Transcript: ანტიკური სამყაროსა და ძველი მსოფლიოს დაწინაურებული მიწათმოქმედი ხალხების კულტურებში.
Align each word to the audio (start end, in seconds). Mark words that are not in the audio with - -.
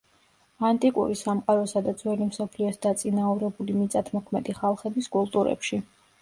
ანტიკური 0.69 1.17
სამყაროსა 1.19 1.83
და 1.87 1.93
ძველი 1.99 2.27
მსოფლიოს 2.29 2.79
დაწინაურებული 2.87 3.77
მიწათმოქმედი 3.83 4.57
ხალხების 4.63 5.13
კულტურებში. 5.19 5.81